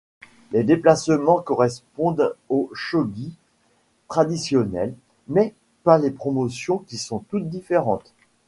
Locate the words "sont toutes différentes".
6.97-8.11